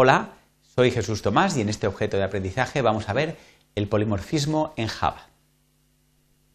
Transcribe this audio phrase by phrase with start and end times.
[0.00, 0.28] Hola,
[0.76, 3.36] soy Jesús Tomás y en este objeto de aprendizaje vamos a ver
[3.74, 5.26] el polimorfismo en Java.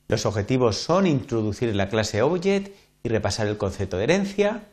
[0.07, 4.63] Los objetivos son introducir la clase Object y repasar el concepto de herencia,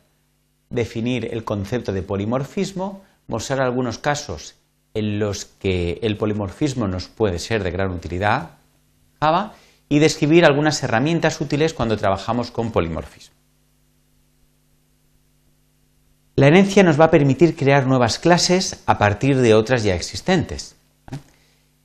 [0.69, 4.55] definir el concepto de polimorfismo, mostrar algunos casos
[4.93, 8.51] en los que el polimorfismo nos puede ser de gran utilidad
[9.19, 9.53] Java
[9.89, 13.40] y describir algunas herramientas útiles cuando trabajamos con polimorfismo.
[16.35, 20.77] La herencia nos va a permitir crear nuevas clases a partir de otras ya existentes.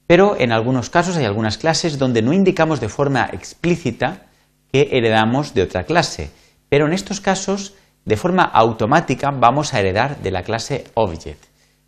[0.07, 4.27] Pero en algunos casos hay algunas clases donde no indicamos de forma explícita
[4.73, 6.31] que heredamos de otra clase.
[6.69, 11.43] Pero en estos casos, de forma automática, vamos a heredar de la clase Object.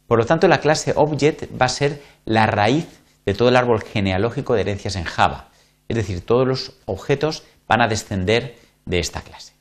[0.09, 2.89] Por lo tanto, la clase Object va a ser la raíz
[3.25, 5.51] de todo el árbol genealógico de herencias en Java.
[5.87, 9.58] Es decir, todos los objetos van a descender de esta clase.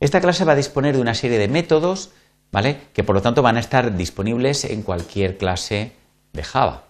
[0.00, 2.10] Esta clase va a disponer de una serie de métodos,
[2.52, 2.78] ¿vale?
[2.92, 5.92] Que por lo tanto van a estar disponibles en cualquier clase
[6.32, 6.84] de Java.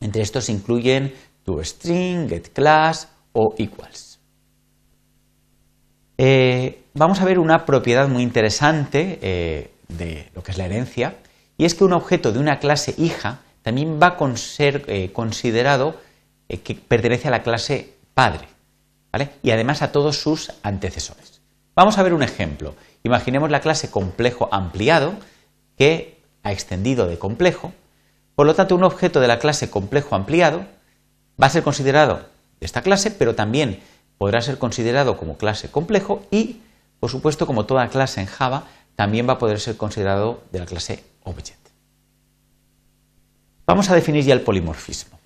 [0.00, 1.14] Entre estos incluyen
[1.44, 4.20] toString, getClass o equals.
[6.18, 11.16] Eh, vamos a ver una propiedad muy interesante eh, de lo que es la herencia,
[11.56, 16.00] y es que un objeto de una clase hija también va a ser eh, considerado
[16.48, 18.48] que pertenece a la clase padre,
[19.12, 19.30] ¿vale?
[19.42, 21.39] y además a todos sus antecesores.
[21.74, 22.74] Vamos a ver un ejemplo.
[23.02, 25.14] Imaginemos la clase complejo ampliado
[25.76, 27.72] que ha extendido de complejo.
[28.34, 30.66] Por lo tanto, un objeto de la clase complejo ampliado
[31.40, 32.26] va a ser considerado
[32.60, 33.80] de esta clase, pero también
[34.18, 36.60] podrá ser considerado como clase complejo y,
[36.98, 38.64] por supuesto, como toda clase en Java,
[38.96, 41.68] también va a poder ser considerado de la clase Object.
[43.66, 45.18] Vamos a definir ya el polimorfismo.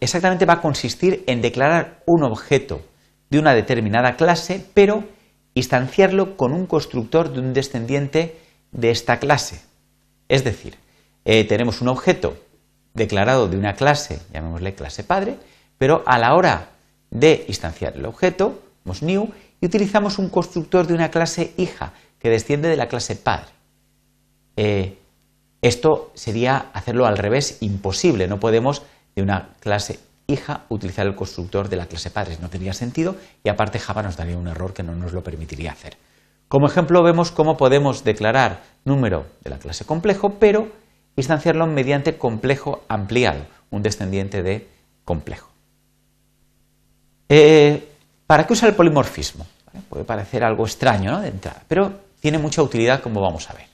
[0.00, 2.82] Exactamente va a consistir en declarar un objeto
[3.30, 5.04] de una determinada clase, pero
[5.58, 8.38] instanciarlo con un constructor de un descendiente
[8.72, 9.60] de esta clase.
[10.28, 10.76] Es decir,
[11.24, 12.36] eh, tenemos un objeto
[12.94, 15.36] declarado de una clase, llamémosle clase padre,
[15.78, 16.70] pero a la hora
[17.10, 19.30] de instanciar el objeto, damos new,
[19.60, 23.50] y utilizamos un constructor de una clase hija que desciende de la clase padre.
[24.56, 24.98] Eh,
[25.62, 28.82] esto sería hacerlo al revés imposible, no podemos
[29.16, 32.38] de una clase hija utilizar el constructor de la clase padres.
[32.38, 35.72] No tendría sentido y aparte Java nos daría un error que no nos lo permitiría
[35.72, 35.96] hacer.
[36.46, 40.68] Como ejemplo vemos cómo podemos declarar número de la clase complejo, pero
[41.16, 44.68] instanciarlo mediante complejo ampliado, un descendiente de
[45.04, 45.50] complejo.
[47.28, 47.88] Eh,
[48.26, 49.46] ¿Para qué usa el polimorfismo?
[49.88, 51.20] Puede parecer algo extraño ¿no?
[51.20, 53.66] de entrada, pero tiene mucha utilidad como vamos a ver.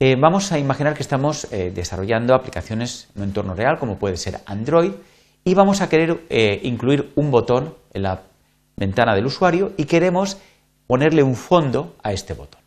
[0.00, 4.16] Eh, vamos a imaginar que estamos eh, desarrollando aplicaciones en un entorno real, como puede
[4.16, 4.92] ser Android,
[5.44, 8.22] y vamos a querer eh, incluir un botón en la
[8.76, 10.38] ventana del usuario y queremos
[10.86, 12.60] ponerle un fondo a este botón.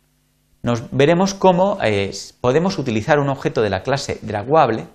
[0.62, 4.86] Nos veremos cómo eh, podemos utilizar un objeto de la clase draguable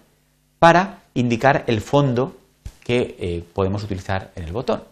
[0.60, 2.36] para indicar el fondo
[2.84, 4.84] que eh, podemos utilizar en el botón.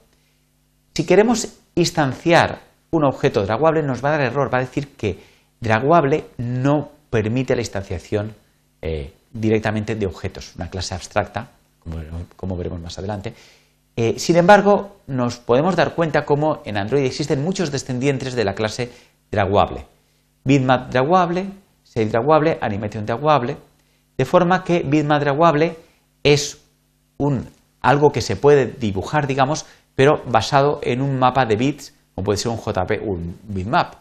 [0.95, 2.59] Si queremos instanciar
[2.91, 5.19] un objeto draguable nos va a dar error, va a decir que
[5.59, 8.33] draguable no permite la instanciación
[9.31, 11.50] directamente de objetos, una clase abstracta
[12.35, 13.33] como, veremos más adelante.
[13.95, 18.55] Eh, sin embargo, nos podemos dar cuenta cómo en Android existen muchos descendientes de la
[18.55, 18.91] clase
[19.31, 19.85] draguable.
[20.44, 21.47] Bitmap draguable,
[21.83, 23.57] Sail draguable, Animation draguable,
[24.17, 25.75] de forma que Bitmap draguable
[26.23, 26.59] es
[27.81, 32.38] algo que se puede dibujar, digamos, pero basado en un mapa de bits, como puede
[32.38, 33.95] ser un JP, un bitmap.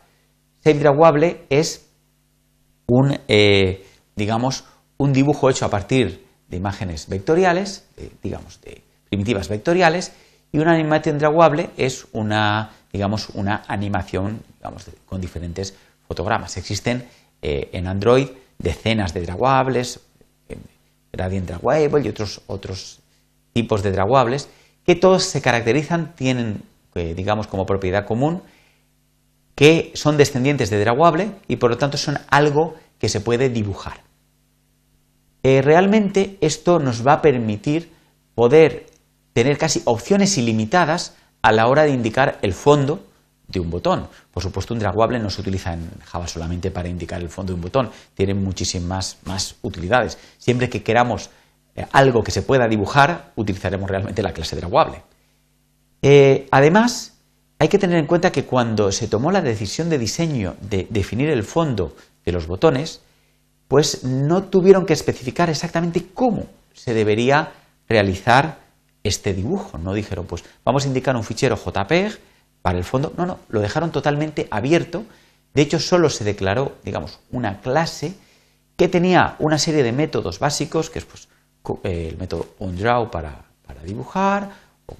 [0.60, 1.90] Sail draguable es
[2.86, 3.84] un, eh,
[4.14, 4.64] digamos,
[4.96, 7.84] un dibujo hecho a partir de imágenes vectoriales,
[8.22, 10.12] digamos, de primitivas vectoriales,
[10.52, 14.40] y una animación draguable es una, digamos, una animación
[15.06, 15.74] con diferentes
[16.06, 16.56] fotogramas.
[16.56, 17.06] Existen
[17.42, 18.28] eh, en Android
[18.58, 20.00] decenas de draguables,
[21.12, 23.00] Gradient Draguable y otros, otros
[23.52, 24.48] tipos de draguables,
[24.84, 26.62] que todos se caracterizan, tienen,
[26.94, 28.42] eh, digamos, como propiedad común,
[29.54, 34.07] que son descendientes de draguable y por lo tanto son algo que se puede dibujar.
[35.42, 37.92] Eh, realmente esto nos va a permitir
[38.34, 38.86] poder
[39.32, 43.04] tener casi opciones ilimitadas a la hora de indicar el fondo
[43.46, 44.08] de un botón.
[44.32, 47.54] Por supuesto, un draguable no se utiliza en Java solamente para indicar el fondo de
[47.54, 50.18] un botón, tiene muchísimas más utilidades.
[50.38, 51.30] Siempre que queramos
[51.74, 55.02] eh, algo que se pueda dibujar, utilizaremos realmente la clase draguable.
[56.02, 57.14] Eh, además,
[57.58, 61.30] hay que tener en cuenta que cuando se tomó la decisión de diseño de definir
[61.30, 63.00] el fondo de los botones,
[63.68, 67.52] pues no tuvieron que especificar exactamente cómo se debería
[67.88, 68.58] realizar
[69.04, 69.78] este dibujo.
[69.78, 72.18] No dijeron, pues vamos a indicar un fichero JPEG
[72.62, 73.12] para el fondo.
[73.16, 75.04] No, no, lo dejaron totalmente abierto.
[75.54, 78.14] De hecho, solo se declaró, digamos, una clase
[78.76, 81.28] que tenía una serie de métodos básicos, que es pues,
[81.82, 84.50] el método onDraw para, para dibujar,
[84.86, 84.94] o,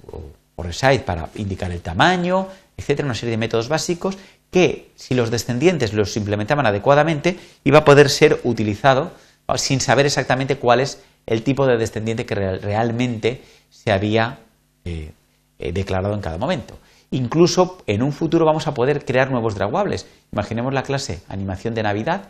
[0.55, 4.17] o, Resize para indicar el tamaño, etcétera, una serie de métodos básicos
[4.51, 9.11] que si los descendientes los implementaban adecuadamente iba a poder ser utilizado
[9.55, 14.39] sin saber exactamente cuál es el tipo de descendiente que realmente se había
[14.85, 15.11] eh,
[15.59, 16.77] eh, declarado en cada momento.
[17.11, 20.07] Incluso en un futuro vamos a poder crear nuevos draguables.
[20.31, 22.29] Imaginemos la clase animación de Navidad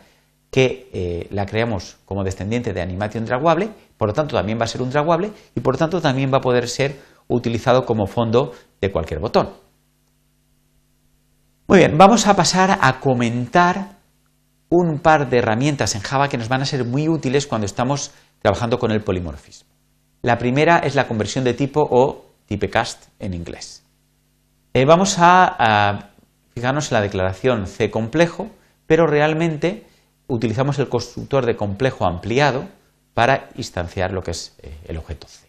[0.50, 4.68] que eh, la creamos como descendiente de animación draguable, por lo tanto también va a
[4.68, 6.96] ser un draguable y por lo tanto también va a poder ser
[7.28, 9.50] utilizado como fondo de cualquier botón.
[11.70, 13.90] Muy bien, vamos a pasar a comentar
[14.70, 18.10] un par de herramientas en Java que nos van a ser muy útiles cuando estamos
[18.42, 19.70] trabajando con el polimorfismo.
[20.22, 23.84] La primera es la conversión de tipo o typecast en inglés.
[24.74, 26.10] Eh, vamos a,
[26.52, 28.50] fijarnos en la declaración C complejo,
[28.88, 29.86] pero realmente
[30.26, 32.64] utilizamos el constructor de complejo ampliado
[33.14, 35.46] para instanciar lo que es eh, el objeto C.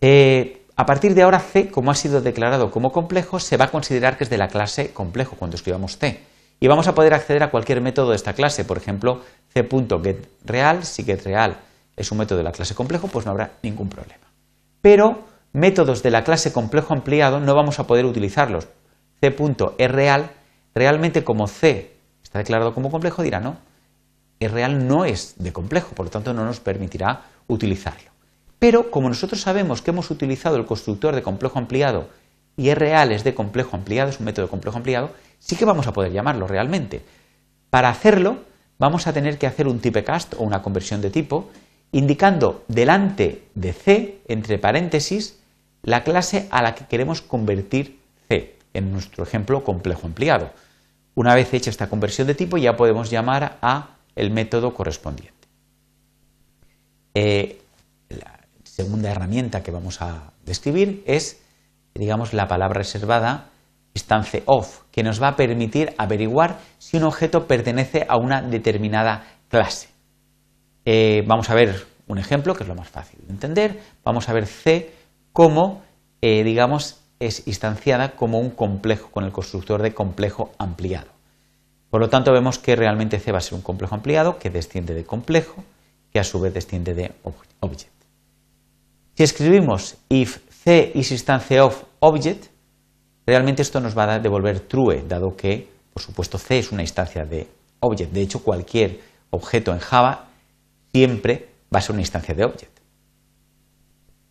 [0.00, 3.70] Eh, a partir de ahora C, como ha sido declarado como complejo, se va a
[3.72, 6.20] considerar que es de la clase complejo cuando escribamos C.
[6.60, 8.64] Y vamos a poder acceder a cualquier método de esta clase.
[8.64, 9.22] Por ejemplo,
[9.52, 11.56] C.getReal, si getReal
[11.96, 14.24] es un método de la clase complejo, pues no habrá ningún problema.
[14.80, 18.68] Pero métodos de la clase complejo ampliado no vamos a poder utilizarlos.
[19.20, 20.30] C.erreal,
[20.76, 23.56] realmente como C está declarado como complejo, dirá no,
[24.38, 28.17] real no es de complejo, por lo tanto no nos permitirá utilizarlo.
[28.58, 32.08] Pero como nosotros sabemos que hemos utilizado el constructor de complejo ampliado
[32.56, 35.86] y real es de complejo ampliado, es un método de complejo ampliado, sí que vamos
[35.86, 37.02] a poder llamarlo realmente.
[37.70, 38.38] Para hacerlo
[38.78, 41.50] vamos a tener que hacer un typecast o una conversión de tipo
[41.92, 45.38] indicando delante de C, entre paréntesis,
[45.82, 50.50] la clase a la que queremos convertir C, en nuestro ejemplo complejo ampliado.
[51.14, 55.48] Una vez hecha esta conversión de tipo ya podemos llamar a el método correspondiente.
[57.14, 57.60] Eh,
[58.78, 61.42] segunda herramienta que vamos a describir es,
[61.94, 63.50] digamos, la palabra reservada
[63.92, 69.24] instance of, que nos va a permitir averiguar si un objeto pertenece a una determinada
[69.48, 69.88] clase.
[70.84, 73.80] Eh, vamos a ver un ejemplo, que es lo más fácil de entender.
[74.04, 74.92] Vamos a ver C
[75.32, 75.82] como,
[76.22, 81.10] eh, digamos, es instanciada como un complejo con el constructor de complejo ampliado.
[81.90, 84.94] Por lo tanto, vemos que realmente C va a ser un complejo ampliado que desciende
[84.94, 85.64] de complejo,
[86.12, 87.12] que a su vez desciende de
[87.58, 87.97] object.
[89.18, 92.52] Si escribimos if c is instance of object,
[93.26, 97.24] realmente esto nos va a devolver true, dado que, por supuesto, c es una instancia
[97.24, 97.48] de
[97.80, 98.12] object.
[98.12, 99.00] De hecho, cualquier
[99.30, 100.26] objeto en Java
[100.92, 102.78] siempre va a ser una instancia de object.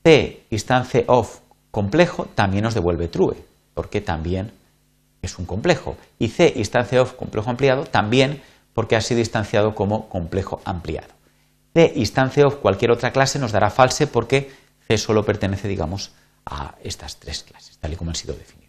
[0.05, 3.35] c instance of complejo también nos devuelve true,
[3.73, 4.53] porque también
[5.21, 5.97] es un complejo.
[6.17, 8.41] Y c instance of complejo ampliado también
[8.73, 11.13] porque ha sido instanciado como complejo ampliado.
[11.73, 16.13] c instance of cualquier otra clase nos dará false porque C solo pertenece, digamos,
[16.45, 18.67] a estas tres clases, tal y como han sido definidas.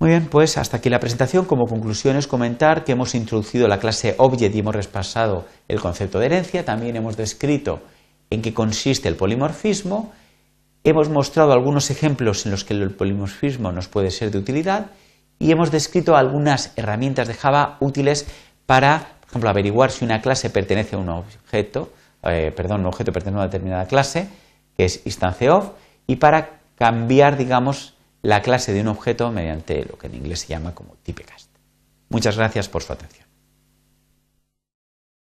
[0.00, 1.44] Muy bien, pues hasta aquí la presentación.
[1.44, 6.20] Como conclusión es comentar que hemos introducido la clase Object y hemos repasado el concepto
[6.20, 6.64] de herencia.
[6.64, 7.80] También hemos descrito
[8.30, 10.12] en qué consiste el polimorfismo.
[10.84, 14.92] Hemos mostrado algunos ejemplos en los que el polimorfismo nos puede ser de utilidad
[15.40, 18.28] y hemos descrito algunas herramientas de Java útiles
[18.66, 21.90] para, por ejemplo, averiguar si una clase pertenece a un objeto
[22.22, 24.28] eh, perdón, un objeto pertenece a una determinada clase,
[24.76, 25.70] que es instance of,
[26.06, 30.48] y para cambiar, digamos, la clase de un objeto mediante lo que en inglés se
[30.48, 31.50] llama como typecast.
[32.08, 33.27] Muchas gracias por su atención.